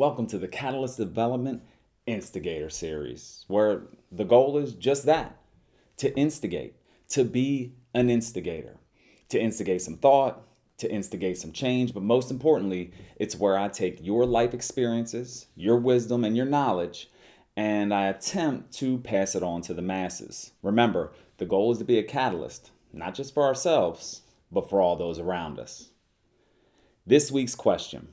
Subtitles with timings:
[0.00, 1.60] welcome to the Catalyst Development
[2.06, 5.36] Instigator Series, where the goal is just that
[5.98, 6.74] to instigate,
[7.10, 8.78] to be an instigator,
[9.28, 10.40] to instigate some thought,
[10.78, 15.76] to instigate some change, but most importantly, it's where I take your life experiences, your
[15.76, 17.10] wisdom, and your knowledge,
[17.54, 20.52] and I attempt to pass it on to the masses.
[20.62, 24.96] Remember, the goal is to be a catalyst, not just for ourselves, but for all
[24.96, 25.90] those around us.
[27.06, 28.08] This week's question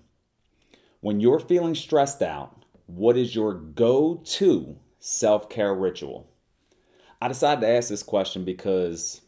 [1.02, 6.28] When you're feeling stressed out, what is your go to self care ritual?
[7.22, 9.22] I decided to ask this question because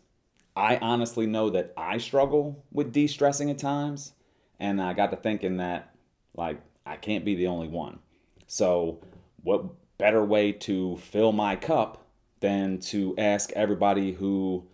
[0.55, 4.13] I honestly know that I struggle with de stressing at times.
[4.59, 5.95] And I got to thinking that,
[6.35, 7.99] like, I can't be the only one.
[8.47, 8.99] So,
[9.43, 9.65] what
[9.97, 12.05] better way to fill my cup
[12.41, 14.67] than to ask everybody who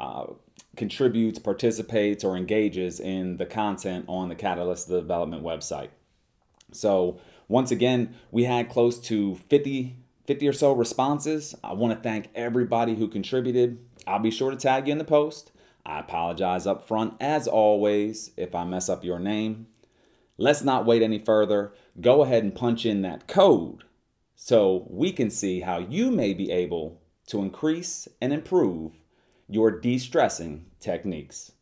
[0.00, 0.26] uh,
[0.76, 5.90] contributes, participates, or engages in the content on the Catalyst Development website?
[6.72, 9.96] So, once again, we had close to 50
[10.26, 11.54] 50 or so responses.
[11.62, 13.78] I want to thank everybody who contributed.
[14.06, 15.52] I'll be sure to tag you in the post.
[15.84, 19.66] I apologize up front, as always, if I mess up your name.
[20.38, 21.74] Let's not wait any further.
[22.00, 23.84] Go ahead and punch in that code
[24.34, 28.92] so we can see how you may be able to increase and improve
[29.48, 31.52] your de stressing techniques.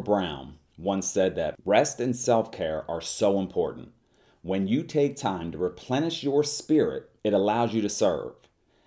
[0.00, 3.92] Brown once said that rest and self care are so important.
[4.42, 8.32] When you take time to replenish your spirit, it allows you to serve,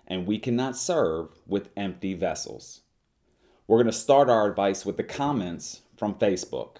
[0.06, 2.80] and we cannot serve with empty vessels.
[3.66, 6.78] We're going to start our advice with the comments from Facebook.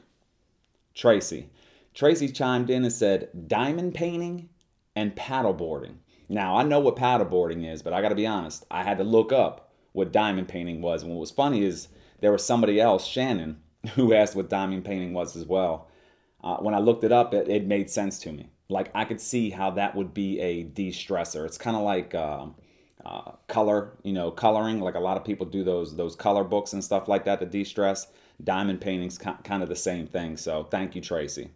[0.94, 1.48] Tracy.
[1.94, 4.48] Tracy chimed in and said, diamond painting
[4.96, 5.94] and paddleboarding.
[6.28, 9.04] Now, I know what paddleboarding is, but I got to be honest, I had to
[9.04, 11.02] look up what diamond painting was.
[11.02, 11.88] And what was funny is
[12.20, 13.60] there was somebody else, Shannon,
[13.94, 15.88] who asked what diamond painting was as well.
[16.42, 18.50] Uh, when I looked it up, it, it, made sense to me.
[18.68, 21.44] Like I could see how that would be a de-stressor.
[21.46, 22.46] It's kind of like uh,
[23.04, 24.80] uh, color, you know, coloring.
[24.80, 27.46] Like a lot of people do those those color books and stuff like that to
[27.46, 28.08] de-stress.
[28.42, 30.36] Diamond painting's kind of the same thing.
[30.36, 31.50] So thank you, Tracy.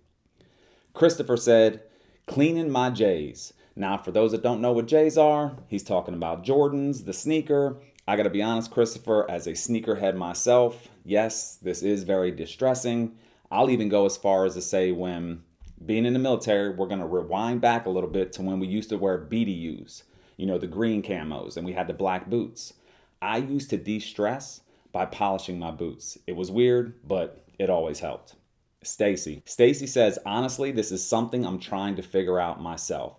[0.94, 1.82] Christopher said,
[2.26, 6.44] "Cleaning my J's." Now, for those that don't know what J's are, he's talking about
[6.44, 7.76] Jordans, the sneaker,
[8.08, 13.18] I gotta be honest, Christopher, as a sneakerhead myself, yes, this is very distressing.
[13.50, 15.42] I'll even go as far as to say when
[15.84, 18.88] being in the military, we're gonna rewind back a little bit to when we used
[18.88, 20.04] to wear BDUs,
[20.38, 22.72] you know, the green camos, and we had the black boots.
[23.20, 26.16] I used to de stress by polishing my boots.
[26.26, 28.36] It was weird, but it always helped.
[28.82, 29.42] Stacy.
[29.44, 33.18] Stacy says, honestly, this is something I'm trying to figure out myself.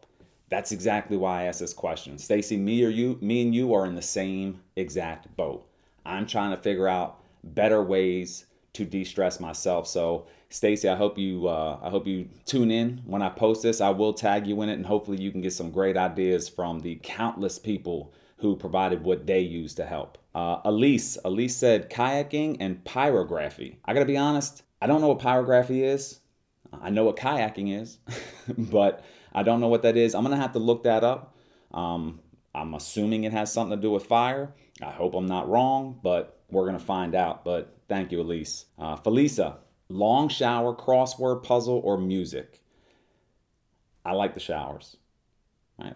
[0.49, 2.17] That's exactly why I asked this question.
[2.17, 5.67] Stacy, me or you, me and you are in the same exact boat.
[6.05, 9.87] I'm trying to figure out better ways to de-stress myself.
[9.87, 13.81] So, Stacy, I hope you uh, I hope you tune in when I post this.
[13.81, 16.79] I will tag you in it, and hopefully you can get some great ideas from
[16.79, 20.17] the countless people who provided what they used to help.
[20.33, 23.75] Uh, Elise, Elise said kayaking and pyrography.
[23.85, 26.21] I gotta be honest, I don't know what pyrography is.
[26.81, 27.99] I know what kayaking is,
[28.57, 29.03] but
[29.33, 30.15] I don't know what that is.
[30.15, 31.35] I'm gonna have to look that up.
[31.71, 32.19] Um,
[32.53, 34.53] I'm assuming it has something to do with fire.
[34.81, 37.45] I hope I'm not wrong, but we're gonna find out.
[37.45, 38.65] But thank you, Elise.
[38.77, 39.57] Uh, Felisa,
[39.89, 42.61] long shower, crossword puzzle, or music.
[44.05, 44.97] I like the showers.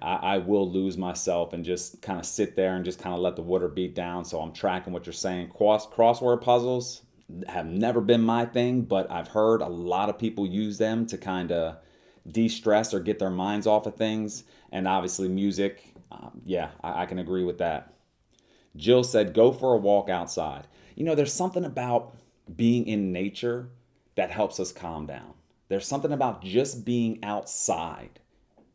[0.02, 3.22] I, I will lose myself and just kind of sit there and just kind of
[3.22, 4.24] let the water beat down.
[4.24, 5.50] So I'm tracking what you're saying.
[5.50, 7.02] Cross crossword puzzles
[7.48, 11.18] have never been my thing, but I've heard a lot of people use them to
[11.18, 11.78] kind of
[12.28, 14.44] de stress or get their minds off of things.
[14.72, 17.94] And obviously, music, um, yeah, I, I can agree with that.
[18.75, 20.67] Jill said, go for a walk outside.
[20.95, 22.16] You know, there's something about
[22.56, 23.69] being in nature
[24.16, 25.34] that helps us calm down.
[25.69, 28.20] There's something about just being outside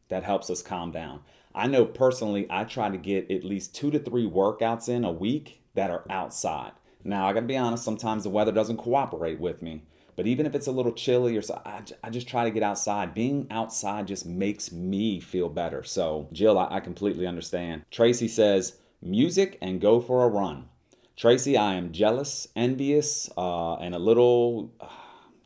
[0.09, 1.21] that helps us calm down.
[1.55, 5.13] I know personally, I try to get at least two to three workouts in a
[5.13, 6.73] week that are outside.
[7.05, 9.83] Now, I gotta be honest, sometimes the weather doesn't cooperate with me.
[10.19, 12.65] But even if it's a little chilly or so, I, I just try to get
[12.65, 13.15] outside.
[13.15, 15.85] Being outside just makes me feel better.
[15.85, 17.85] So, Jill, I, I completely understand.
[17.93, 20.71] Tracy says, music and go for a run.
[21.17, 24.89] Tracy, I am jealous, envious, uh, and a little uh,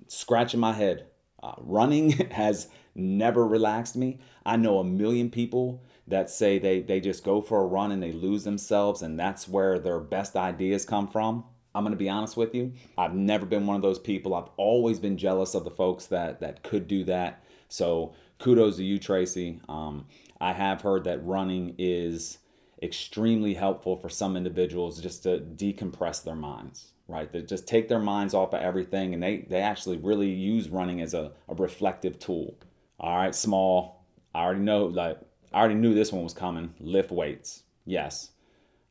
[0.08, 1.06] scratching my head.
[1.42, 4.20] Uh, running has never relaxed me.
[4.46, 8.02] I know a million people that say they, they just go for a run and
[8.02, 11.44] they lose themselves, and that's where their best ideas come from.
[11.74, 12.72] I'm going to be honest with you.
[12.98, 14.34] I've never been one of those people.
[14.34, 17.44] I've always been jealous of the folks that that could do that.
[17.68, 19.60] So kudos to you, Tracy.
[19.68, 20.06] Um,
[20.40, 22.38] I have heard that running is
[22.82, 27.32] extremely helpful for some individuals just to decompress their minds, right?
[27.32, 31.00] They just take their minds off of everything and they, they actually really use running
[31.00, 32.58] as a, a reflective tool.
[32.98, 34.04] All right, small.
[34.34, 35.18] I already know, like,
[35.52, 36.74] I already knew this one was coming.
[36.80, 37.62] Lift weights.
[37.86, 38.30] Yes,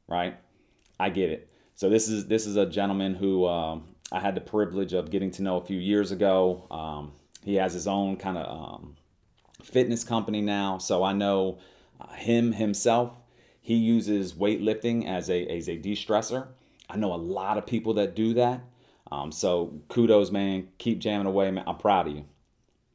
[0.08, 0.38] right?
[1.00, 1.51] I get it.
[1.82, 5.32] So this is this is a gentleman who um, I had the privilege of getting
[5.32, 6.68] to know a few years ago.
[6.70, 7.12] Um,
[7.44, 8.96] he has his own kind of um,
[9.64, 11.58] fitness company now, so I know
[12.00, 13.18] uh, him himself.
[13.62, 16.50] He uses weightlifting as a as a de-stressor.
[16.88, 18.62] I know a lot of people that do that.
[19.12, 20.68] Um, so kudos, man.
[20.78, 21.64] Keep jamming away, man.
[21.66, 22.26] I'm proud of you.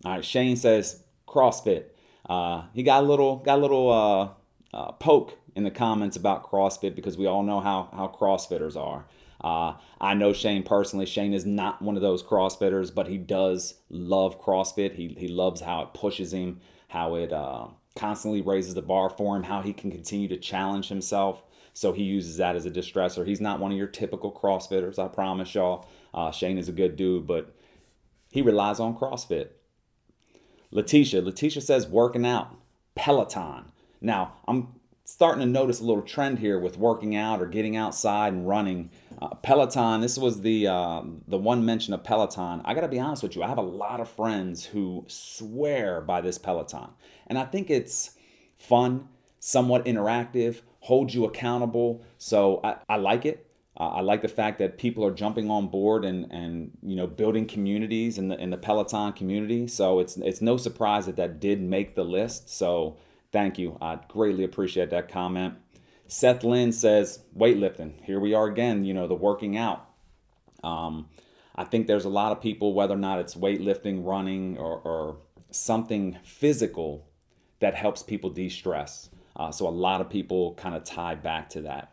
[0.05, 1.87] All right, Shane says CrossFit.
[2.31, 4.29] Uh, he got a little got a little uh,
[4.73, 9.07] uh, poke in the comments about CrossFit because we all know how, how CrossFitters are.
[9.43, 11.07] Uh, I know Shane personally.
[11.07, 14.95] Shane is not one of those CrossFitters, but he does love CrossFit.
[14.95, 19.35] He, he loves how it pushes him, how it uh, constantly raises the bar for
[19.35, 21.43] him, how he can continue to challenge himself.
[21.73, 23.27] So he uses that as a distressor.
[23.27, 25.89] He's not one of your typical CrossFitters, I promise y'all.
[26.13, 27.55] Uh, Shane is a good dude, but
[28.31, 29.49] he relies on CrossFit.
[30.71, 32.55] Letitia, Letitia says working out,
[32.95, 33.73] Peloton.
[34.01, 34.69] Now, I'm
[35.07, 38.91] starting to notice a little trend here with working out or getting outside and running.
[39.23, 42.61] Uh, Peloton, this was the uh, the one mention of Peloton.
[42.65, 46.01] I got to be honest with you, I have a lot of friends who swear
[46.01, 46.89] by this Peloton,
[47.29, 48.11] and I think it's
[48.59, 49.09] fun,
[49.39, 52.05] somewhat interactive, holds you accountable.
[52.19, 53.47] So I, I like it.
[53.79, 57.07] Uh, I like the fact that people are jumping on board and, and you know
[57.07, 59.69] building communities in the in the Peloton community.
[59.69, 62.51] So it's it's no surprise that that did make the list.
[62.51, 62.97] So
[63.37, 63.77] Thank you.
[63.83, 65.57] I greatly appreciate that comment.
[66.07, 68.03] Seth Lynn says, weightlifting.
[68.03, 69.91] Here we are again, you know, the working out.
[70.65, 71.11] Um,
[71.55, 75.19] I think there's a lot of people, whether or not it's weightlifting, running, or, or
[75.51, 77.07] something physical
[77.61, 79.11] that helps people de stress.
[79.37, 81.93] Uh, so a lot of people kind of tie back to that.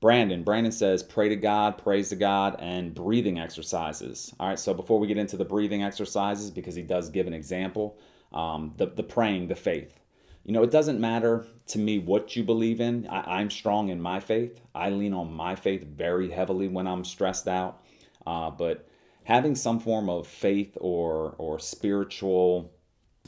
[0.00, 4.32] Brandon, Brandon says, pray to God, praise to God, and breathing exercises.
[4.38, 7.34] All right, so before we get into the breathing exercises, because he does give an
[7.34, 7.98] example,
[8.32, 9.98] um, the, the praying, the faith.
[10.44, 13.06] You know, it doesn't matter to me what you believe in.
[13.06, 14.60] I, am strong in my faith.
[14.74, 17.84] I lean on my faith very heavily when I'm stressed out.
[18.26, 18.88] Uh, but
[19.24, 22.72] having some form of faith or or spiritual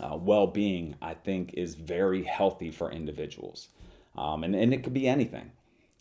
[0.00, 3.68] uh, well-being, I think, is very healthy for individuals.
[4.16, 5.52] Um, and, and it could be anything.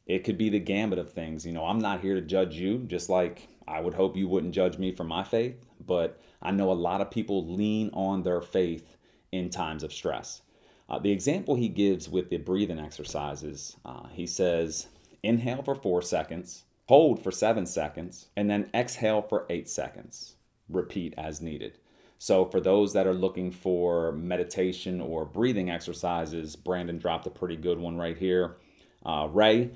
[0.07, 1.45] It could be the gambit of things.
[1.45, 4.56] You know, I'm not here to judge you, just like I would hope you wouldn't
[4.56, 5.63] judge me for my faith.
[5.86, 8.98] But I know a lot of people lean on their faith
[9.31, 10.42] in times of stress.
[10.89, 14.88] Uh, the example he gives with the breathing exercises, uh, he says,
[15.24, 20.35] inhale for four seconds, hold for seven seconds, and then exhale for eight seconds.
[20.69, 21.77] Repeat as needed.
[22.19, 27.57] So, for those that are looking for meditation or breathing exercises, Brandon dropped a pretty
[27.57, 28.57] good one right here.
[29.06, 29.71] Uh, Ray,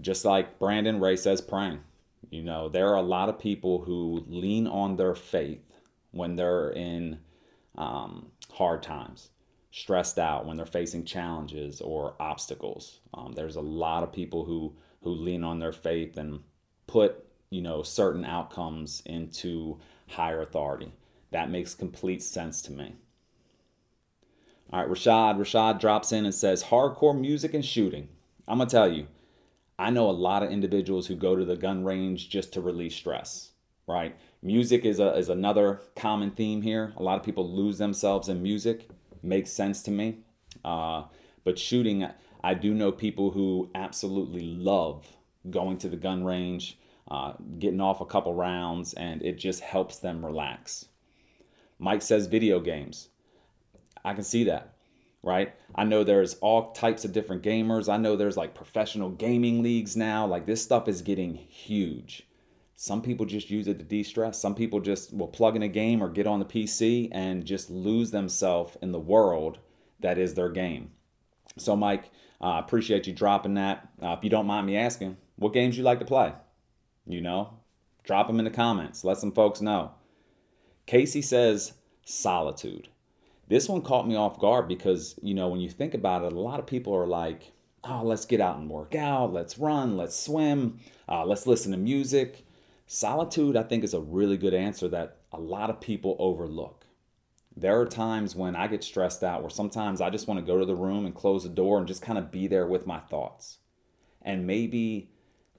[0.00, 1.80] just like Brandon, Ray says praying.
[2.30, 5.64] You know, there are a lot of people who lean on their faith
[6.10, 7.20] when they're in
[7.76, 9.30] um, hard times
[9.70, 13.00] stressed out, when they're facing challenges or obstacles.
[13.14, 16.40] Um, there's a lot of people who who lean on their faith and
[16.86, 19.78] put you know certain outcomes into
[20.08, 20.92] higher authority.
[21.30, 22.96] That makes complete sense to me.
[24.72, 25.38] All right, Rashad.
[25.38, 28.08] Rashad drops in and says, "Hardcore music and shooting."
[28.46, 29.06] I'm gonna tell you,
[29.78, 32.94] I know a lot of individuals who go to the gun range just to release
[32.94, 33.52] stress.
[33.86, 34.16] Right?
[34.42, 36.92] Music is a is another common theme here.
[36.96, 38.88] A lot of people lose themselves in music
[39.22, 40.18] makes sense to me.
[40.64, 41.04] Uh,
[41.44, 42.06] but shooting,
[42.42, 45.06] I do know people who absolutely love
[45.50, 46.78] going to the gun range,
[47.10, 50.86] uh, getting off a couple rounds, and it just helps them relax.
[51.78, 53.08] Mike says video games.
[54.04, 54.74] I can see that,
[55.22, 55.54] right?
[55.74, 57.92] I know there's all types of different gamers.
[57.92, 60.26] I know there's like professional gaming leagues now.
[60.26, 62.27] Like this stuff is getting huge.
[62.80, 64.38] Some people just use it to de stress.
[64.38, 67.70] Some people just will plug in a game or get on the PC and just
[67.70, 69.58] lose themselves in the world
[69.98, 70.92] that is their game.
[71.56, 73.88] So, Mike, I uh, appreciate you dropping that.
[74.00, 76.32] Uh, if you don't mind me asking, what games you like to play?
[77.04, 77.58] You know,
[78.04, 79.02] drop them in the comments.
[79.02, 79.90] Let some folks know.
[80.86, 81.72] Casey says
[82.04, 82.86] solitude.
[83.48, 86.38] This one caught me off guard because, you know, when you think about it, a
[86.38, 87.50] lot of people are like,
[87.82, 91.78] oh, let's get out and work out, let's run, let's swim, uh, let's listen to
[91.78, 92.44] music.
[92.90, 96.86] Solitude, I think, is a really good answer that a lot of people overlook.
[97.54, 100.58] There are times when I get stressed out where sometimes I just want to go
[100.58, 102.98] to the room and close the door and just kind of be there with my
[102.98, 103.58] thoughts.
[104.22, 105.10] And maybe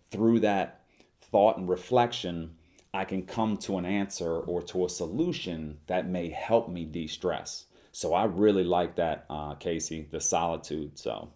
[0.09, 0.81] through that
[1.21, 2.55] thought and reflection,
[2.95, 7.05] I can come to an answer or to a solution that may help me de
[7.05, 7.65] stress.
[7.91, 10.98] So I really like that, uh, Casey, the solitude.
[10.98, 11.29] So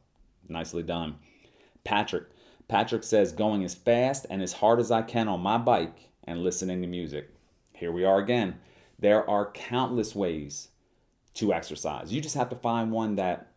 [0.50, 1.18] nicely done.
[1.84, 2.33] Patrick.
[2.74, 6.42] Patrick says, going as fast and as hard as I can on my bike and
[6.42, 7.30] listening to music.
[7.72, 8.56] Here we are again.
[8.98, 10.70] There are countless ways
[11.36, 12.12] to exercise.
[12.12, 13.52] You just have to find one that,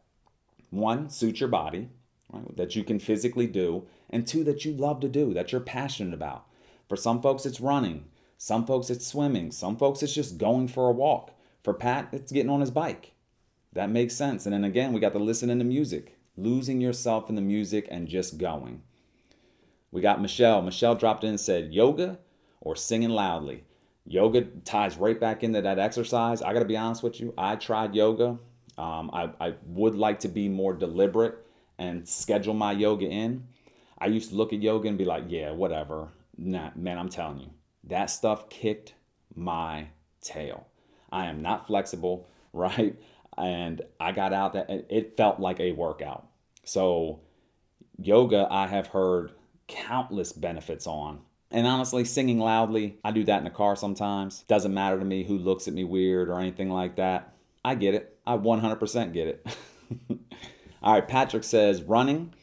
[0.69, 1.89] one, suits your body,
[2.31, 5.63] right, that you can physically do, and two, that you love to do, that you're
[5.63, 6.45] passionate about.
[6.87, 8.05] For some folks, it's running.
[8.37, 9.51] Some folks, it's swimming.
[9.51, 11.31] Some folks, it's just going for a walk.
[11.63, 13.13] For Pat, it's getting on his bike.
[13.73, 14.45] That makes sense.
[14.45, 18.09] And then again, we got to listen to music, losing yourself in the music and
[18.09, 18.83] just going.
[19.91, 20.63] We got Michelle.
[20.63, 22.19] Michelle dropped in and said, yoga
[22.61, 23.65] or singing loudly.
[24.07, 26.43] Yoga ties right back into that exercise.
[26.43, 27.35] I got to be honest with you.
[27.37, 28.39] I tried yoga.
[28.79, 31.39] Um, I, I would like to be more deliberate
[31.79, 33.45] and schedule my yoga in.
[33.99, 36.09] I used to look at yoga and be like, yeah, whatever.
[36.37, 37.51] Nah, man, I'm telling you,
[37.85, 38.95] that stuff kicked
[39.35, 39.89] my
[40.21, 40.67] tail.
[41.11, 42.97] I am not flexible, right?
[43.39, 46.27] And I got out that it felt like a workout.
[46.65, 47.21] So,
[47.99, 49.33] yoga, I have heard
[49.69, 51.21] countless benefits on.
[51.51, 54.43] And honestly, singing loudly, I do that in the car sometimes.
[54.49, 57.35] Doesn't matter to me who looks at me weird or anything like that.
[57.65, 58.19] I get it.
[58.27, 59.47] I 100% get it.
[60.83, 62.35] All right, Patrick says running,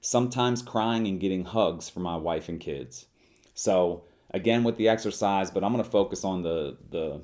[0.00, 3.06] sometimes crying and getting hugs from my wife and kids.
[3.54, 7.20] So, again with the exercise, but I'm going to focus on the the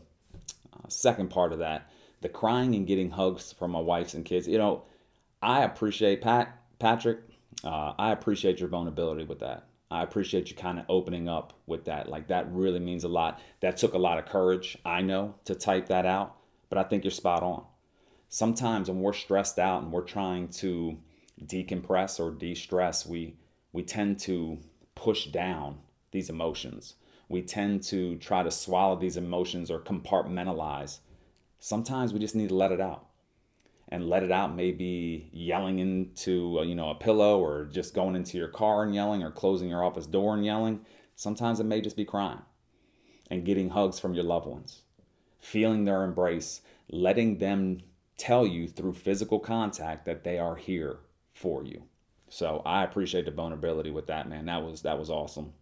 [0.72, 4.46] uh, second part of that, the crying and getting hugs from my wives and kids.
[4.46, 4.84] You know,
[5.42, 7.20] I appreciate Pat Patrick.
[7.64, 9.66] Uh, I appreciate your vulnerability with that.
[9.90, 12.08] I appreciate you kind of opening up with that.
[12.08, 13.40] Like that really means a lot.
[13.60, 16.36] That took a lot of courage, I know, to type that out,
[16.68, 17.64] but I think you're spot on.
[18.28, 20.98] Sometimes when we're stressed out and we're trying to
[21.44, 23.36] decompress or de-stress, we
[23.72, 24.58] we tend to
[24.94, 25.78] push down
[26.10, 26.94] these emotions
[27.28, 30.98] we tend to try to swallow these emotions or compartmentalize.
[31.58, 33.07] Sometimes we just need to let it out.
[33.90, 38.16] And let it out maybe yelling into uh, you know a pillow or just going
[38.16, 40.80] into your car and yelling or closing your office door and yelling.
[41.16, 42.42] Sometimes it may just be crying
[43.30, 44.82] and getting hugs from your loved ones,
[45.40, 47.80] feeling their embrace, letting them
[48.18, 50.98] tell you through physical contact that they are here
[51.32, 51.82] for you.
[52.28, 54.46] So I appreciate the vulnerability with that, man.
[54.46, 55.52] That was that was awesome.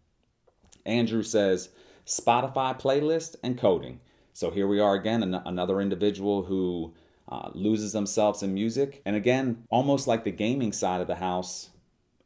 [0.84, 1.68] Andrew says
[2.06, 4.00] Spotify playlist and coding.
[4.32, 6.94] So here we are again, an- another individual who
[7.28, 9.02] uh, loses themselves in music.
[9.04, 11.70] And again, almost like the gaming side of the house,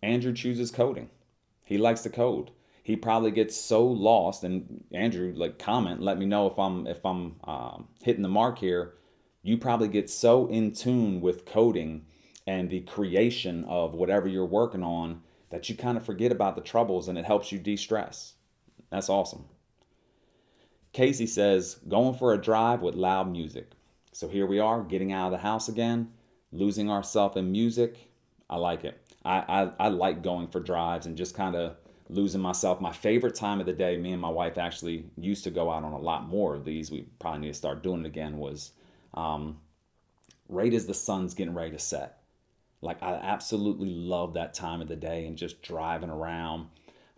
[0.02, 1.10] Andrew chooses coding.
[1.64, 2.50] He likes to code.
[2.82, 4.44] He probably gets so lost.
[4.44, 8.58] And Andrew, like, comment, let me know if I'm if I'm um, hitting the mark
[8.58, 8.94] here.
[9.42, 12.04] You probably get so in tune with coding
[12.46, 16.60] and the creation of whatever you're working on that you kind of forget about the
[16.60, 18.34] troubles and it helps you de-stress.
[18.90, 19.44] That's awesome.
[20.92, 23.72] Casey says, going for a drive with loud music.
[24.12, 26.10] So here we are, getting out of the house again,
[26.52, 28.10] losing ourselves in music.
[28.48, 29.00] I like it.
[29.24, 29.38] I,
[29.78, 31.76] I, I like going for drives and just kind of
[32.08, 32.80] losing myself.
[32.80, 35.84] My favorite time of the day, me and my wife actually used to go out
[35.84, 36.90] on a lot more of these.
[36.90, 38.38] We probably need to start doing it again.
[38.38, 38.72] Was
[39.14, 39.58] um,
[40.48, 42.18] right as the sun's getting ready to set.
[42.82, 46.66] Like I absolutely love that time of the day and just driving around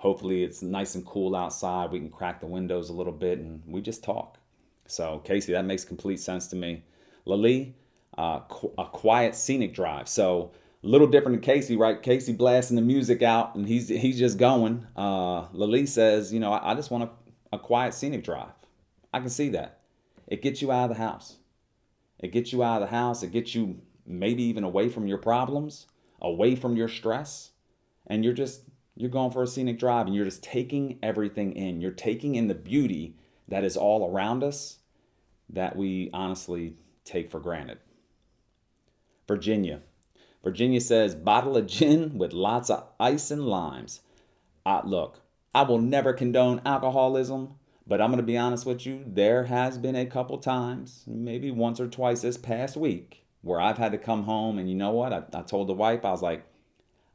[0.02, 1.92] hopefully it's nice and cool outside.
[1.92, 4.37] We can crack the windows a little bit and we just talk.
[4.92, 6.82] So, Casey, that makes complete sense to me.
[7.25, 7.75] Lali,
[8.18, 10.06] uh, qu- a quiet scenic drive.
[10.06, 10.52] So,
[10.84, 12.02] a little different than Casey, right?
[12.02, 14.87] Casey blasting the music out and he's he's just going.
[14.94, 18.52] Uh, Lali says, you know, I, I just want a, a quiet scenic drive.
[19.14, 19.80] I can see that.
[20.26, 21.37] It gets you out of the house.
[22.18, 23.22] It gets you out of the house.
[23.22, 25.87] It gets you maybe even away from your problems,
[26.20, 27.52] away from your stress,
[28.08, 31.80] and you're just you're going for a scenic drive and you're just taking everything in.
[31.80, 33.16] You're taking in the beauty
[33.49, 34.80] that is all around us
[35.52, 37.78] that we honestly take for granted.
[39.28, 39.80] Virginia.
[40.42, 44.00] Virginia says, bottle of gin with lots of ice and limes.
[44.66, 45.21] Uh, look,
[45.54, 47.54] I will never condone alcoholism,
[47.87, 49.04] but I'm going to be honest with you.
[49.06, 53.78] There has been a couple times, maybe once or twice this past week, where I've
[53.78, 55.12] had to come home and you know what?
[55.12, 56.44] I, I told the wife, I was like,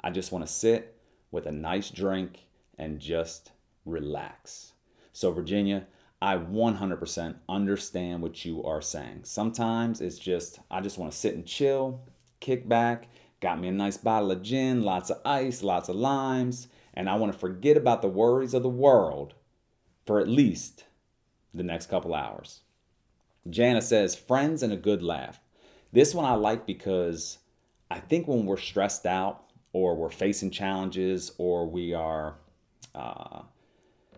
[0.01, 0.95] I just want to sit
[1.31, 2.45] with a nice drink
[2.77, 3.51] and just
[3.85, 4.73] relax.
[5.11, 5.87] So, Virginia,
[6.21, 9.21] I 100% understand what you are saying.
[9.23, 12.01] Sometimes it's just, I just want to sit and chill,
[12.39, 13.09] kick back,
[13.39, 17.15] got me a nice bottle of gin, lots of ice, lots of limes, and I
[17.15, 19.35] want to forget about the worries of the world
[20.05, 20.85] for at least
[21.53, 22.61] the next couple hours.
[23.49, 25.39] Jana says, friends and a good laugh.
[25.93, 27.37] This one I like because
[27.91, 32.35] I think when we're stressed out, or we're facing challenges or we are
[32.95, 33.41] uh,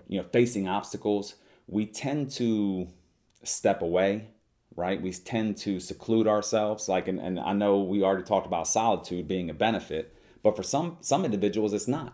[0.08, 1.36] you know, facing obstacles,
[1.70, 2.88] we tend to
[3.44, 4.28] step away,
[4.76, 5.02] right?
[5.02, 6.90] We tend to seclude ourselves.
[6.90, 10.64] Like, and, and I know we already talked about solitude being a benefit, but for
[10.64, 12.14] some some individuals, it's not.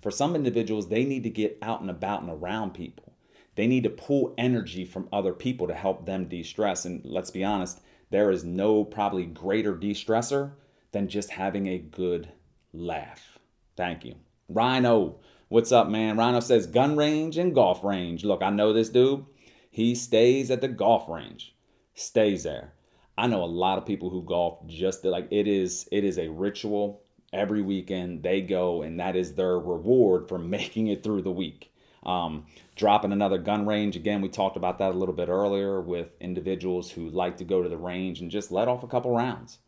[0.00, 3.12] For some individuals, they need to get out and about and around people.
[3.56, 6.84] They need to pull energy from other people to help them de-stress.
[6.84, 10.52] And let's be honest, there is no probably greater de-stressor
[10.92, 12.28] than just having a good
[12.72, 13.38] laugh.
[13.76, 14.14] Thank you.
[14.48, 16.16] Rhino, what's up, man?
[16.16, 18.24] Rhino says gun range and golf range.
[18.24, 19.24] Look, I know this dude.
[19.70, 21.54] He stays at the golf range,
[21.94, 22.72] stays there.
[23.16, 26.28] I know a lot of people who golf just like it is it is a
[26.28, 27.02] ritual
[27.32, 31.72] every weekend they go and that is their reward for making it through the week
[32.04, 36.08] um, dropping another gun range again we talked about that a little bit earlier with
[36.20, 39.58] individuals who like to go to the range and just let off a couple rounds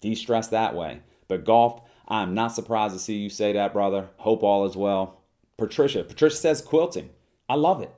[0.00, 4.42] de-stress that way but golf i'm not surprised to see you say that brother hope
[4.42, 5.20] all is well
[5.56, 7.10] patricia patricia says quilting
[7.48, 7.94] i love it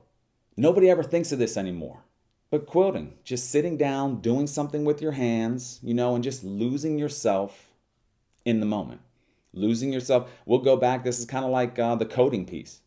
[0.55, 2.03] nobody ever thinks of this anymore
[2.49, 6.99] but quilting just sitting down doing something with your hands you know and just losing
[6.99, 7.71] yourself
[8.45, 9.01] in the moment.
[9.53, 10.31] Losing yourself.
[10.45, 11.03] We'll go back.
[11.03, 12.81] This is kind of like uh, the coding piece.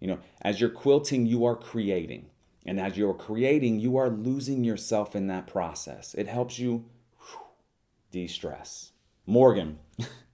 [0.00, 2.30] You know, as you're quilting, you are creating.
[2.66, 6.14] And as you're creating, you are losing yourself in that process.
[6.14, 6.84] It helps you
[8.10, 8.92] de stress.
[9.26, 9.78] Morgan.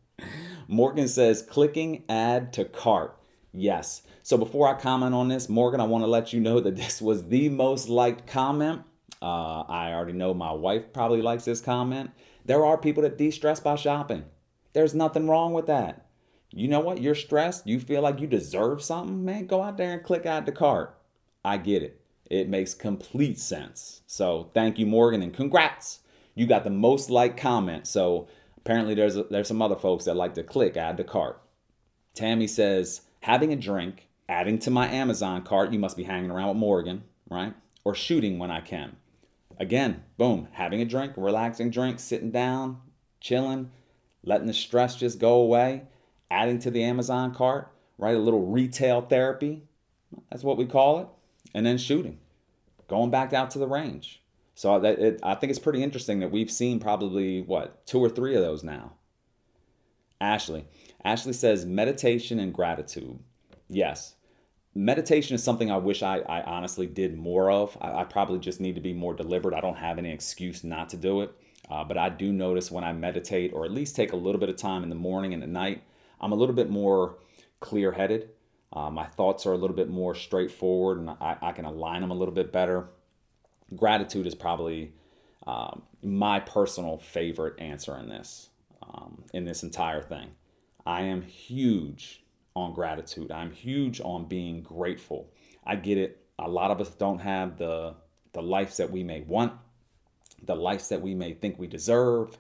[0.69, 3.19] Morgan says clicking add to cart.
[3.53, 4.03] Yes.
[4.23, 7.01] So before I comment on this, Morgan, I want to let you know that this
[7.01, 8.83] was the most liked comment.
[9.23, 12.11] Uh, I already know my wife probably likes this comment.
[12.45, 14.25] There are people that de stress by shopping.
[14.75, 16.07] There's nothing wrong with that.
[16.51, 17.01] You know what?
[17.01, 17.67] You're stressed.
[17.67, 19.47] You feel like you deserve something, man.
[19.47, 20.99] Go out there and click add to cart.
[21.45, 22.01] I get it.
[22.31, 24.03] It makes complete sense.
[24.07, 26.01] So thank you, Morgan, and congrats.
[26.35, 27.87] You got the most liked comment.
[27.87, 28.29] So
[28.65, 31.41] apparently there's a, there's some other folks that like to click add to cart.
[32.15, 35.73] Tammy says having a drink, adding to my Amazon cart.
[35.73, 37.55] You must be hanging around with Morgan, right?
[37.85, 38.97] Or shooting when I can.
[39.59, 42.81] Again, boom, having a drink, relaxing drink, sitting down,
[43.21, 43.71] chilling
[44.25, 45.83] letting the stress just go away,
[46.31, 48.17] adding to the Amazon cart, right?
[48.17, 49.63] A little retail therapy.
[50.31, 51.09] That's what we call it.
[51.55, 52.19] And then shooting,
[52.89, 54.23] going back out to the range.
[54.55, 58.09] So that it, I think it's pretty interesting that we've seen probably what two or
[58.09, 58.93] three of those now.
[60.21, 60.67] Ashley,
[61.05, 63.19] Ashley says meditation and gratitude.
[63.69, 64.15] Yes,
[64.75, 67.77] meditation is something I wish I, I honestly did more of.
[67.81, 69.55] I, I probably just need to be more deliberate.
[69.55, 71.33] I don't have any excuse not to do it.
[71.71, 74.49] Uh, but I do notice when I meditate, or at least take a little bit
[74.49, 75.83] of time in the morning and at night,
[76.21, 77.17] I'm a little bit more
[77.61, 78.31] clear headed.
[78.73, 82.11] Uh, my thoughts are a little bit more straightforward and I, I, can align them
[82.11, 82.89] a little bit better.
[83.75, 84.93] Gratitude is probably
[85.47, 88.49] um, my personal favorite answer in this,
[88.83, 90.31] um, in this entire thing.
[90.87, 92.25] I am huge
[92.55, 93.31] on gratitude.
[93.31, 95.31] I'm huge on being grateful.
[95.65, 96.21] I get it.
[96.39, 97.95] A lot of us don't have the
[98.33, 99.53] the lives that we may want
[100.47, 102.37] the lives that we may think we deserve.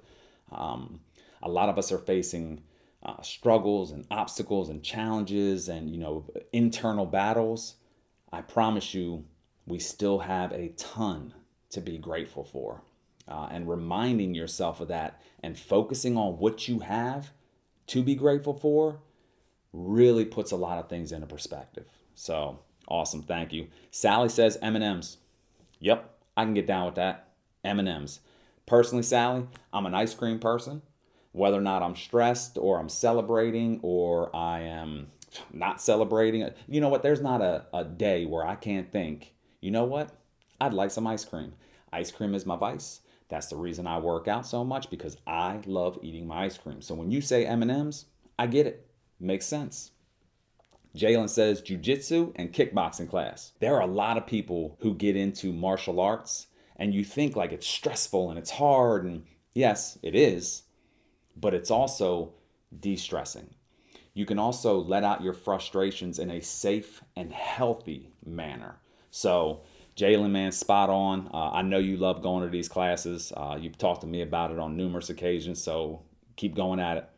[0.52, 1.00] Um,
[1.42, 2.62] a lot of us are facing
[3.02, 7.76] uh, struggles and obstacles and challenges and you know internal battles.
[8.32, 9.24] I promise you,
[9.66, 11.34] we still have a ton
[11.70, 12.82] to be grateful for.
[13.26, 17.30] Uh, and reminding yourself of that and focusing on what you have
[17.86, 19.00] to be grateful for
[19.72, 21.86] really puts a lot of things into perspective.
[22.14, 23.68] So awesome, thank you.
[23.90, 25.16] Sally says M&Ms.
[25.80, 27.28] Yep, I can get down with that.
[27.64, 28.20] M&Ms.
[28.66, 30.82] Personally, Sally, I'm an ice cream person.
[31.32, 35.08] Whether or not I'm stressed or I'm celebrating or I am
[35.52, 37.02] not celebrating, you know what?
[37.02, 39.33] There's not a, a day where I can't think,
[39.64, 40.10] you know what?
[40.60, 41.54] I'd like some ice cream.
[41.92, 43.00] Ice cream is my vice.
[43.30, 46.82] That's the reason I work out so much because I love eating my ice cream.
[46.82, 48.04] So when you say M&Ms,
[48.38, 48.86] I get it.
[49.18, 49.92] Makes sense.
[50.94, 53.52] Jalen says jujitsu and kickboxing class.
[53.60, 57.52] There are a lot of people who get into martial arts and you think like
[57.52, 59.24] it's stressful and it's hard and
[59.54, 60.64] yes it is
[61.36, 62.32] but it's also
[62.80, 63.48] de-stressing
[64.12, 68.76] you can also let out your frustrations in a safe and healthy manner
[69.14, 69.60] so
[69.96, 71.30] jalen man spot on.
[71.32, 73.32] Uh, i know you love going to these classes.
[73.36, 76.02] Uh, you've talked to me about it on numerous occasions so
[76.36, 77.08] keep going at it.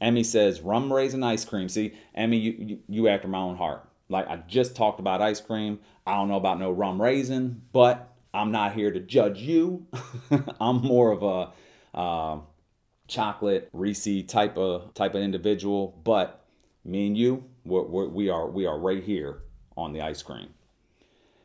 [0.00, 1.68] Emmy says rum raisin ice cream.
[1.68, 3.88] See emmy you, you, you after my own heart.
[4.10, 5.80] Like i just talked about ice cream.
[6.06, 9.86] I don't know about no rum raisin but I'm not here to judge you.
[10.60, 12.40] I'm more of a uh,
[13.08, 16.44] chocolate Reese type of type of individual, but
[16.84, 19.42] me and you, we're, we're, we are we are right here
[19.76, 20.50] on the ice cream.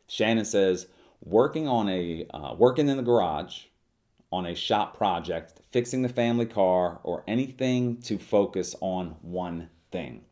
[0.06, 0.86] Shannon says
[1.20, 3.64] working on a uh, working in the garage
[4.32, 10.24] on a shop project, fixing the family car, or anything to focus on one thing.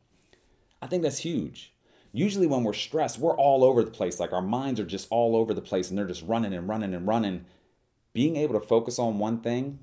[0.83, 1.73] I think that's huge.
[2.13, 4.21] Usually, when we're stressed, we're all over the place.
[4.21, 6.95] Like our minds are just all over the place and they're just running and running
[6.95, 7.45] and running.
[8.13, 9.81] Being able to focus on one thing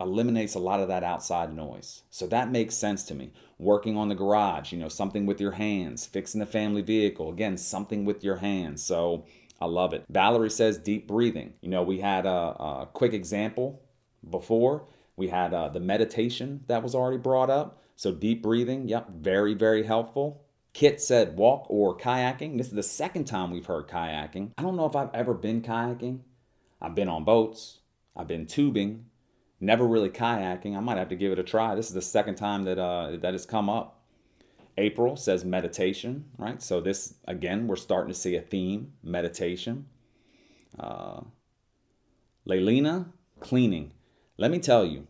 [0.00, 2.02] eliminates a lot of that outside noise.
[2.10, 3.32] So that makes sense to me.
[3.58, 7.56] Working on the garage, you know, something with your hands, fixing the family vehicle, again,
[7.56, 8.82] something with your hands.
[8.82, 9.24] So
[9.60, 10.04] I love it.
[10.10, 11.54] Valerie says deep breathing.
[11.62, 13.82] You know, we had a, a quick example
[14.28, 14.86] before.
[15.16, 17.82] We had uh, the meditation that was already brought up.
[17.96, 20.42] So deep breathing, yep, very, very helpful.
[20.74, 22.58] Kit said walk or kayaking.
[22.58, 24.50] This is the second time we've heard kayaking.
[24.58, 26.20] I don't know if I've ever been kayaking.
[26.80, 27.78] I've been on boats,
[28.14, 29.06] I've been tubing,
[29.60, 30.76] never really kayaking.
[30.76, 31.74] I might have to give it a try.
[31.74, 34.02] This is the second time that uh, that has come up.
[34.78, 36.62] April says meditation, right?
[36.62, 39.86] So this again, we're starting to see a theme: meditation.
[40.78, 41.20] Uh,
[42.46, 43.06] Leilina,
[43.40, 43.92] cleaning.
[44.36, 45.06] Let me tell you,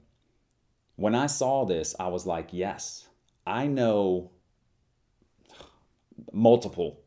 [0.95, 3.09] when I saw this, I was like, yes,
[3.47, 4.31] I know
[6.33, 7.01] multiple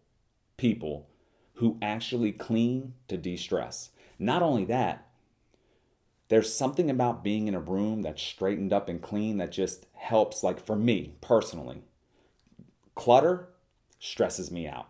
[0.58, 1.08] people
[1.54, 3.91] who actually clean to de stress.
[4.19, 5.08] Not only that,
[6.29, 10.43] there's something about being in a room that's straightened up and clean that just helps,
[10.43, 11.81] like for me personally.
[12.95, 13.49] Clutter
[13.99, 14.89] stresses me out.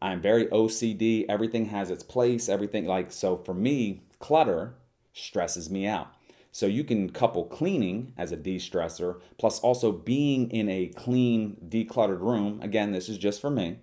[0.00, 1.26] I'm very OCD.
[1.28, 2.48] Everything has its place.
[2.48, 4.74] Everything, like, so for me, clutter
[5.12, 6.14] stresses me out.
[6.52, 11.56] So you can couple cleaning as a de stressor, plus also being in a clean,
[11.68, 12.60] decluttered room.
[12.62, 13.78] Again, this is just for me.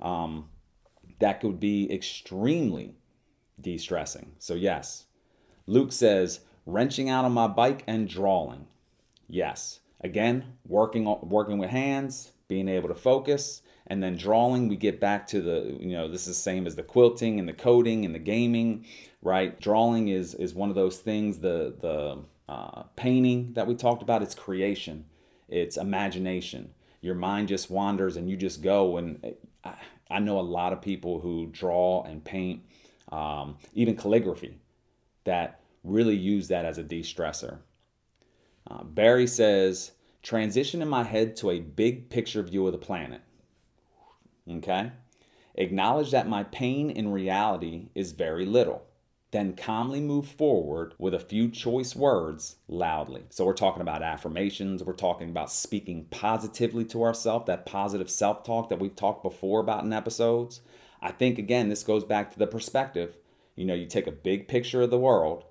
[0.00, 0.48] Um,
[1.20, 2.94] that could be extremely
[3.60, 4.32] de stressing.
[4.38, 5.04] So, yes,
[5.68, 8.66] Luke says, wrenching out on my bike and drawing.
[9.28, 9.80] Yes.
[10.00, 15.26] Again, working working with hands, being able to focus, and then drawing, we get back
[15.26, 18.18] to the, you know, this is same as the quilting and the coding and the
[18.18, 18.86] gaming,
[19.20, 19.60] right?
[19.60, 22.18] Drawing is is one of those things, the the
[22.50, 25.04] uh, painting that we talked about, it's creation,
[25.48, 26.72] it's imagination.
[27.02, 28.96] Your mind just wanders and you just go.
[28.96, 29.74] And I,
[30.10, 32.62] I know a lot of people who draw and paint,
[33.12, 34.58] um, even calligraphy
[35.28, 37.58] that really use that as a de stressor.
[38.68, 43.20] Uh, Barry says, transition in my head to a big picture view of the planet.
[44.50, 44.92] Okay?
[45.54, 48.84] Acknowledge that my pain in reality is very little.
[49.30, 53.24] Then calmly move forward with a few choice words loudly.
[53.28, 54.82] So, we're talking about affirmations.
[54.82, 59.60] We're talking about speaking positively to ourselves, that positive self talk that we've talked before
[59.60, 60.62] about in episodes.
[61.02, 63.18] I think, again, this goes back to the perspective
[63.58, 65.42] you know, you take a big picture of the world,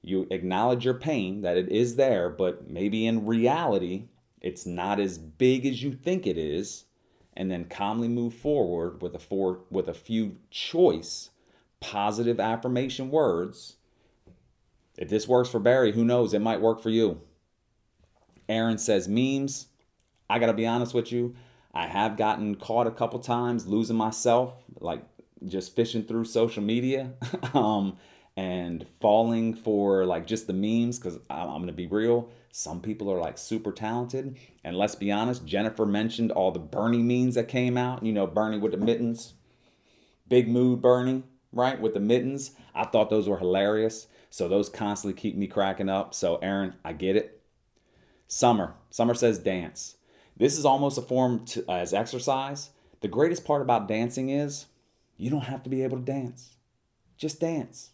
[0.00, 4.08] you acknowledge your pain, that it is there, but maybe in reality,
[4.40, 6.86] it's not as big as you think it is,
[7.34, 11.30] and then calmly move forward with a four, with a few choice
[11.80, 13.76] positive affirmation words.
[14.96, 16.32] If this works for Barry, who knows?
[16.32, 17.20] It might work for you.
[18.48, 19.66] Aaron says memes.
[20.30, 21.34] I got to be honest with you.
[21.74, 25.02] I have gotten caught a couple times losing myself, like
[25.46, 27.12] just fishing through social media
[27.54, 27.96] um,
[28.36, 32.30] and falling for like just the memes because I'm, I'm to be real.
[32.52, 34.36] Some people are like super talented.
[34.62, 38.02] And let's be honest, Jennifer mentioned all the Bernie memes that came out.
[38.04, 39.34] You know, Bernie with the mittens,
[40.28, 41.80] big mood Bernie, right?
[41.80, 42.52] With the mittens.
[42.74, 44.06] I thought those were hilarious.
[44.30, 46.12] So those constantly keep me cracking up.
[46.12, 47.40] So, Aaron, I get it.
[48.26, 48.74] Summer.
[48.90, 49.96] Summer says dance.
[50.36, 52.70] This is almost a form to, as exercise.
[53.00, 54.66] The greatest part about dancing is
[55.16, 56.56] you don't have to be able to dance.
[57.16, 57.90] Just dance.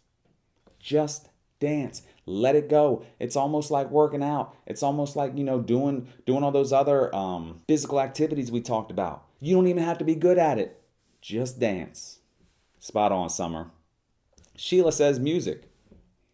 [0.79, 1.29] Just
[1.59, 2.01] dance.
[2.25, 3.05] Let it go.
[3.19, 4.55] It's almost like working out.
[4.65, 8.91] It's almost like, you know, doing doing all those other um, physical activities we talked
[8.91, 9.25] about.
[9.39, 10.81] You don't even have to be good at it.
[11.21, 12.19] Just dance.
[12.79, 13.71] Spot on, Summer.
[14.55, 15.63] Sheila says music.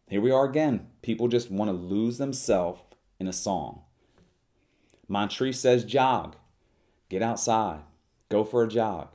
[0.09, 0.87] Here we are again.
[1.01, 2.81] People just want to lose themselves
[3.19, 3.81] in a song.
[5.09, 6.37] Montrese says jog.
[7.09, 7.81] Get outside.
[8.29, 9.09] Go for a jog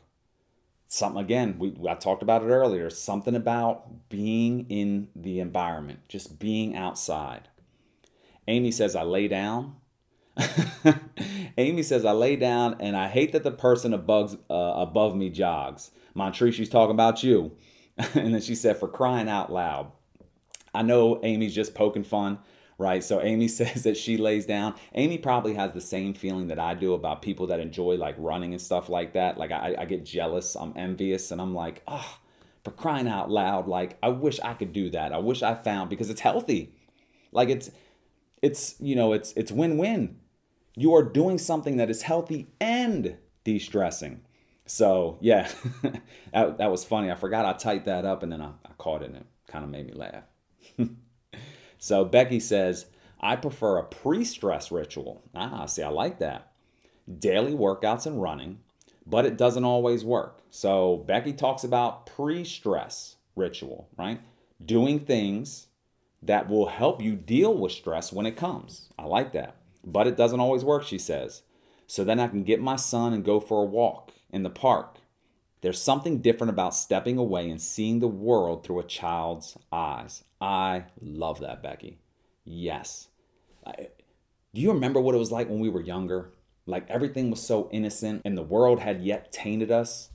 [0.93, 6.39] something again we I talked about it earlier something about being in the environment just
[6.39, 7.49] being outside.
[8.47, 9.77] Amy says I lay down.
[11.57, 15.31] Amy says I lay down and I hate that the person above uh, above me
[15.31, 15.93] jogs.
[16.15, 17.53] Montrese she's talking about you.
[18.15, 19.93] And then she said for crying out loud.
[20.75, 22.39] I know Amy's just poking fun
[22.79, 23.03] right?
[23.03, 24.75] So Amy says that she lays down.
[24.95, 28.53] Amy probably has the same feeling that I do about people that enjoy like running
[28.53, 29.39] and stuff like that.
[29.39, 32.19] Like I, I get jealous, I'm envious, and I'm like, oh,
[32.65, 35.13] for crying out loud, like I wish I could do that.
[35.13, 36.75] I wish I found because it's healthy.
[37.33, 37.71] Like it's
[38.41, 40.19] it's you know it's it's win-win.
[40.75, 44.23] You are doing something that is healthy and de-stressing.
[44.67, 45.51] So yeah,
[46.33, 47.11] that, that was funny.
[47.11, 49.65] I forgot I typed that up and then I, I caught it and it kind
[49.65, 50.25] of made me laugh.
[51.83, 52.87] So Becky says,
[53.21, 55.21] I prefer a pre stress ritual.
[55.35, 56.53] Ah, see, I like that.
[57.19, 58.61] Daily workouts and running,
[59.05, 60.43] but it doesn't always work.
[60.49, 64.21] So Becky talks about pre stress ritual, right?
[64.65, 65.67] Doing things
[66.23, 68.89] that will help you deal with stress when it comes.
[68.97, 69.57] I like that.
[69.85, 71.43] But it doesn't always work, she says.
[71.89, 74.99] So then I can get my son and go for a walk in the park.
[75.63, 80.25] There's something different about stepping away and seeing the world through a child's eyes.
[80.41, 81.99] I love that, Becky.
[82.45, 83.09] Yes.
[83.65, 83.89] I,
[84.53, 86.33] do you remember what it was like when we were younger?
[86.67, 90.11] Like everything was so innocent and the world had yet tainted us.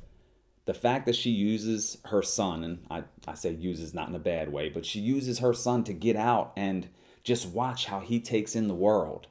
[0.65, 4.19] The fact that she uses her son, and I, I say uses not in a
[4.19, 6.89] bad way, but she uses her son to get out and
[7.23, 9.27] just watch how he takes in the world.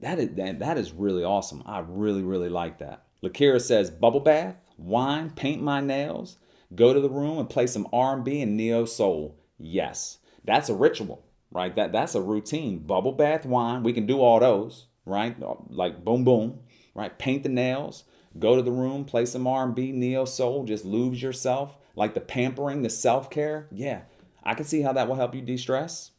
[0.00, 1.62] That is, that, that is really awesome.
[1.66, 3.04] I really, really like that.
[3.22, 6.38] Lakira says, bubble bath, wine, paint my nails,
[6.74, 9.38] go to the room and play some R&B and neo soul.
[9.58, 11.74] Yes, that's a ritual, right?
[11.74, 12.80] That that's a routine.
[12.80, 13.82] Bubble bath, wine.
[13.82, 15.36] We can do all those, right?
[15.70, 16.60] Like boom, boom,
[16.94, 17.16] right?
[17.18, 18.04] Paint the nails.
[18.38, 20.64] Go to the room, play some R&B, neo soul.
[20.64, 23.66] Just lose yourself, like the pampering, the self care.
[23.72, 24.02] Yeah,
[24.44, 26.10] I can see how that will help you de-stress.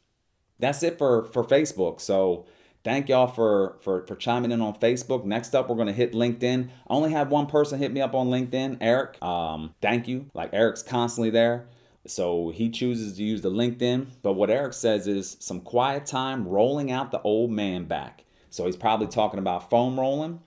[0.58, 2.00] That's it for for Facebook.
[2.00, 2.46] So
[2.84, 5.24] Thank y'all for, for, for chiming in on Facebook.
[5.24, 6.68] Next up, we're going to hit LinkedIn.
[6.68, 9.20] I only had one person hit me up on LinkedIn, Eric.
[9.22, 10.30] Um, thank you.
[10.32, 11.66] Like Eric's constantly there.
[12.06, 14.06] So he chooses to use the LinkedIn.
[14.22, 18.24] But what Eric says is some quiet time rolling out the old man back.
[18.50, 20.40] So he's probably talking about foam rolling.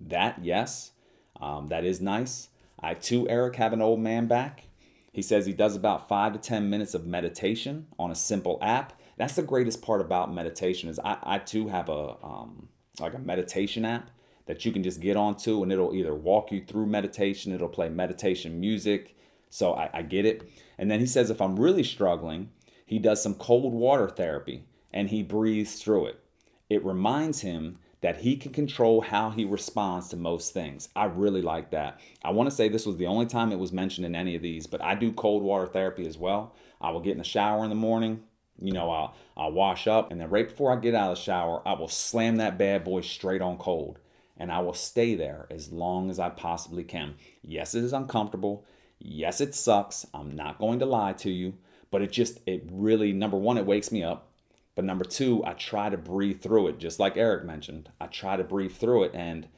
[0.00, 0.92] That, yes,
[1.40, 2.48] um, that is nice.
[2.80, 4.64] I too, Eric, have an old man back.
[5.12, 8.94] He says he does about five to 10 minutes of meditation on a simple app
[9.16, 12.68] that's the greatest part about meditation is I, I too have a um,
[13.00, 14.10] like a meditation app
[14.46, 17.88] that you can just get onto and it'll either walk you through meditation, it'll play
[17.88, 19.16] meditation music.
[19.50, 20.48] So I, I get it.
[20.78, 22.50] And then he says if I'm really struggling,
[22.84, 26.20] he does some cold water therapy and he breathes through it.
[26.68, 30.88] It reminds him that he can control how he responds to most things.
[30.96, 32.00] I really like that.
[32.24, 34.42] I want to say this was the only time it was mentioned in any of
[34.42, 36.54] these, but I do cold water therapy as well.
[36.80, 38.24] I will get in the shower in the morning,
[38.58, 41.22] you know, I'll, I'll wash up and then right before I get out of the
[41.22, 43.98] shower, I will slam that bad boy straight on cold
[44.36, 47.14] and I will stay there as long as I possibly can.
[47.42, 48.64] Yes, it is uncomfortable.
[48.98, 50.06] Yes, it sucks.
[50.14, 51.54] I'm not going to lie to you,
[51.90, 54.28] but it just, it really, number one, it wakes me up.
[54.74, 57.90] But number two, I try to breathe through it, just like Eric mentioned.
[58.00, 59.48] I try to breathe through it and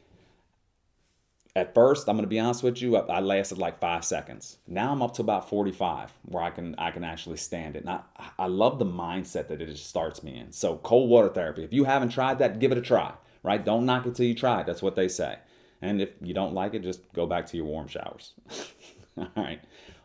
[1.56, 4.58] at first, I'm going to be honest with you, I, lasted like five seconds.
[4.66, 7.84] Now I'm up to about 45 where I can I can actually stand it.
[7.84, 8.00] And I,
[8.38, 10.50] I love the mindset that it just starts me in.
[10.50, 13.12] So cold water therapy, if you haven't tried that, give it a try,
[13.44, 13.64] right?
[13.64, 14.66] Don't knock it till you try it.
[14.66, 15.38] That's what they say.
[15.80, 18.32] And if you don't like it, just go back to your warm showers.
[19.16, 19.60] All right.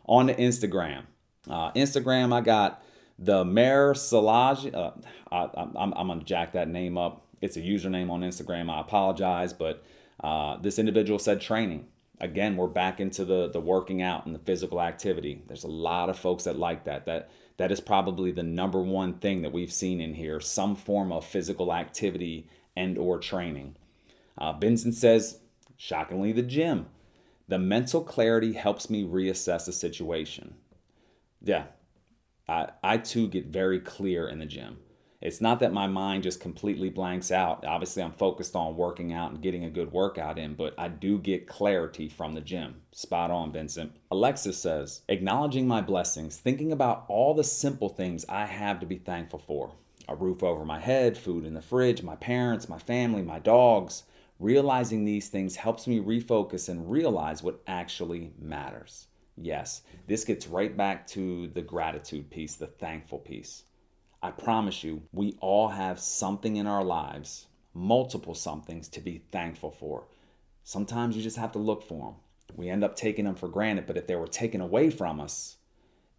[0.06, 1.04] On to Instagram.
[1.48, 2.84] Uh, Instagram, I got
[3.18, 4.72] the Mayor Salaj.
[4.72, 4.92] Uh,
[5.32, 7.26] I, I'm, I'm going to jack that name up.
[7.40, 8.70] It's a username on Instagram.
[8.70, 9.82] I apologize, but
[10.22, 11.86] uh, this individual said training.
[12.20, 15.42] Again, we're back into the the working out and the physical activity.
[15.46, 17.06] There's a lot of folks that like that.
[17.06, 21.12] That that is probably the number one thing that we've seen in here: some form
[21.12, 23.76] of physical activity and or training.
[24.36, 25.40] Uh, Benson says,
[25.76, 26.86] shockingly, the gym.
[27.48, 30.54] The mental clarity helps me reassess the situation.
[31.42, 31.64] Yeah,
[32.48, 34.78] I, I too get very clear in the gym.
[35.20, 37.64] It's not that my mind just completely blanks out.
[37.66, 41.18] Obviously, I'm focused on working out and getting a good workout in, but I do
[41.18, 42.80] get clarity from the gym.
[42.92, 43.92] Spot on, Vincent.
[44.10, 48.96] Alexis says, acknowledging my blessings, thinking about all the simple things I have to be
[48.96, 49.74] thankful for
[50.08, 54.04] a roof over my head, food in the fridge, my parents, my family, my dogs.
[54.38, 59.06] Realizing these things helps me refocus and realize what actually matters.
[59.36, 63.64] Yes, this gets right back to the gratitude piece, the thankful piece.
[64.22, 69.70] I promise you, we all have something in our lives, multiple somethings to be thankful
[69.70, 70.04] for.
[70.62, 72.14] Sometimes you just have to look for them.
[72.54, 75.56] We end up taking them for granted, but if they were taken away from us,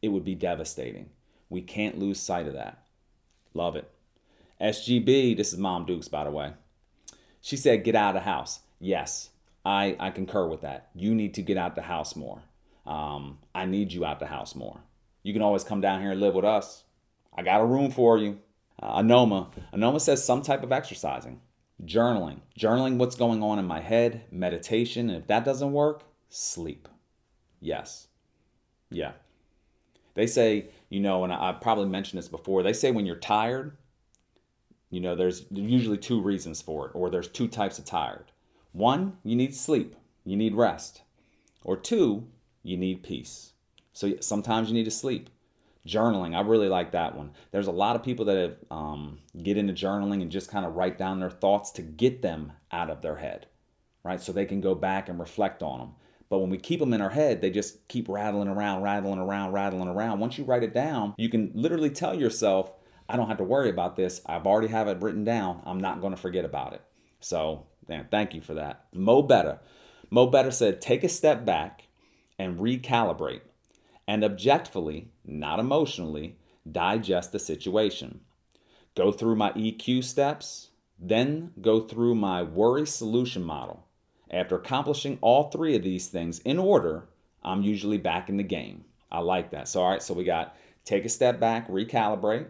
[0.02, 1.10] it would be devastating.
[1.50, 2.84] We can't lose sight of that.
[3.54, 3.90] Love it.
[4.60, 6.54] SGB, this is Mom Dukes, by the way.
[7.42, 8.62] She said, get out of the house.
[8.80, 9.30] Yes,
[9.64, 10.90] I, I concur with that.
[10.96, 12.42] You need to get out the house more.
[12.86, 14.80] Um, I need you out the house more.
[15.22, 16.84] You can always come down here and live with us.
[17.36, 18.40] I got a room for you.
[18.82, 19.52] Uh, Anoma.
[19.74, 21.40] Anoma says some type of exercising,
[21.86, 25.10] journaling, journaling what's going on in my head, meditation.
[25.10, 26.88] And if that doesn't work, sleep.
[27.60, 28.08] Yes.
[28.90, 29.14] Yeah.
[30.14, 33.16] They say, you know, and I, I probably mentioned this before, they say when you're
[33.16, 33.78] tired,
[34.90, 38.26] you know, there's usually two reasons for it, or there's two types of tired.
[38.74, 41.04] One, you need sleep, you need rest.
[41.64, 42.28] Or two,
[42.64, 43.54] you need peace.
[43.94, 45.30] So sometimes you need to sleep
[45.88, 49.58] journaling i really like that one there's a lot of people that have um, get
[49.58, 53.02] into journaling and just kind of write down their thoughts to get them out of
[53.02, 53.48] their head
[54.04, 54.22] right?
[54.22, 55.92] So they can go back and reflect on them.
[56.30, 59.52] But when we keep them in our head, they just keep rattling around, rattling around,
[59.52, 60.20] rattling around.
[60.20, 62.72] Once you write it down, you can literally tell yourself,
[63.10, 64.22] I don't have to worry about this.
[64.26, 65.62] I've already have it written down.
[65.66, 66.82] I'm not going to forget about it.
[67.20, 68.86] So, man, thank you for that.
[68.94, 69.60] Mo Better.
[70.10, 71.88] Mo Better said, take a step back
[72.40, 73.42] and recalibrate
[74.08, 76.38] and objectively, not emotionally,
[76.70, 78.22] digest the situation.
[78.96, 83.88] Go through my EQ steps, then go through my worry solution model.
[84.30, 87.08] After accomplishing all three of these things in order,
[87.44, 88.86] I'm usually back in the game.
[89.12, 89.68] I like that.
[89.68, 92.48] So, all right, so we got take a step back, recalibrate,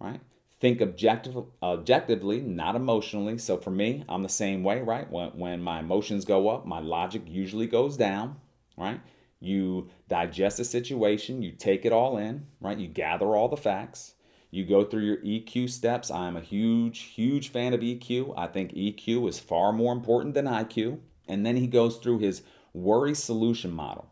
[0.00, 0.20] right?
[0.60, 3.38] Think objective, objectively, not emotionally.
[3.38, 5.08] So for me, I'm the same way, right?
[5.10, 8.36] When, when my emotions go up, my logic usually goes down,
[8.76, 9.00] right?
[9.40, 12.78] You digest the situation, you take it all in, right?
[12.78, 14.14] You gather all the facts,
[14.50, 16.10] you go through your EQ steps.
[16.10, 18.34] I'm a huge, huge fan of EQ.
[18.36, 21.00] I think EQ is far more important than IQ.
[21.28, 24.08] And then he goes through his worry solution model.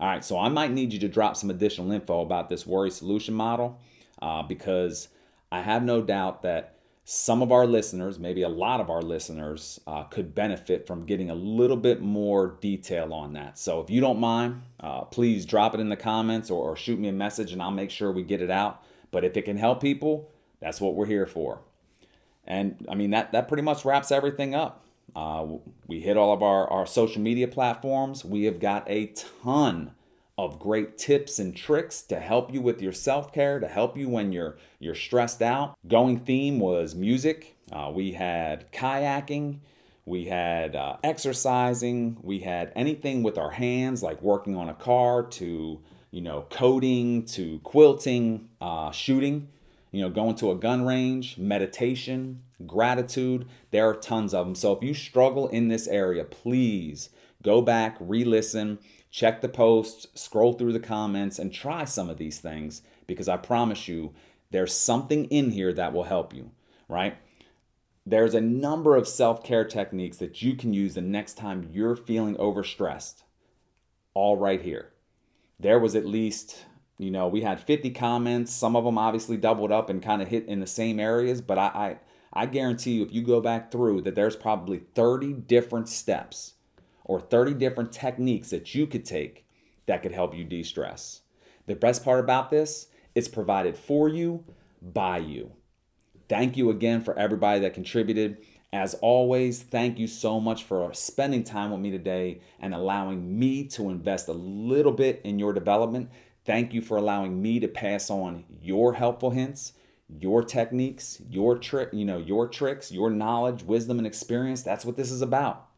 [0.00, 2.90] All right, so I might need you to drop some additional info about this worry
[2.90, 3.80] solution model
[4.22, 5.08] uh, because
[5.52, 6.73] I have no doubt that
[7.04, 11.28] some of our listeners, maybe a lot of our listeners, uh, could benefit from getting
[11.30, 13.58] a little bit more detail on that.
[13.58, 16.98] So if you don't mind, uh, please drop it in the comments or, or shoot
[16.98, 18.82] me a message and I'll make sure we get it out.
[19.10, 21.60] But if it can help people, that's what we're here for.
[22.46, 24.82] And I mean, that, that pretty much wraps everything up.
[25.14, 25.46] Uh,
[25.86, 28.24] we hit all of our, our social media platforms.
[28.24, 29.12] We have got a
[29.42, 29.92] ton
[30.36, 34.32] of great tips and tricks to help you with your self-care, to help you when
[34.32, 35.76] you're you're stressed out.
[35.86, 37.56] Going theme was music.
[37.72, 39.58] Uh, we had kayaking.
[40.06, 42.18] We had uh, exercising.
[42.22, 45.80] We had anything with our hands, like working on a car, to
[46.14, 49.48] you know, coding to quilting, uh, shooting,
[49.90, 53.48] you know, going to a gun range, meditation, gratitude.
[53.72, 54.54] There are tons of them.
[54.54, 57.08] So if you struggle in this area, please
[57.42, 58.78] go back, re listen,
[59.14, 63.36] check the posts, scroll through the comments, and try some of these things because I
[63.36, 64.12] promise you
[64.50, 66.50] there's something in here that will help you,
[66.88, 67.16] right?
[68.04, 71.94] There's a number of self care techniques that you can use the next time you're
[71.94, 73.22] feeling overstressed,
[74.14, 74.90] all right here.
[75.60, 76.64] There was at least
[76.98, 78.52] you know we had 50 comments.
[78.52, 81.56] Some of them obviously doubled up and kind of hit in the same areas but
[81.56, 81.98] I, I
[82.32, 86.54] i guarantee you if you go back through that there's probably 30 different steps
[87.04, 89.46] or 30 different techniques that you could take
[89.86, 91.20] that could help you de-stress
[91.66, 94.44] the best part about this it's provided for you
[94.80, 95.52] by you
[96.28, 98.38] thank you again for everybody that contributed
[98.74, 103.68] as always, thank you so much for spending time with me today and allowing me
[103.68, 106.10] to invest a little bit in your development.
[106.44, 109.74] Thank you for allowing me to pass on your helpful hints,
[110.08, 114.64] your techniques, your trick, you know, your tricks, your knowledge, wisdom and experience.
[114.64, 115.68] That's what this is about.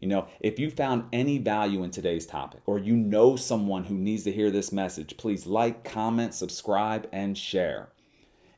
[0.00, 3.94] You know, if you found any value in today's topic or you know someone who
[3.94, 7.90] needs to hear this message, please like, comment, subscribe and share.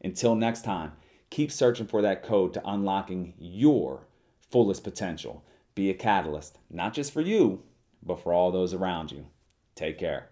[0.02, 0.92] Until next time,
[1.32, 4.06] Keep searching for that code to unlocking your
[4.50, 5.42] fullest potential.
[5.74, 7.62] Be a catalyst, not just for you,
[8.02, 9.24] but for all those around you.
[9.74, 10.28] Take care.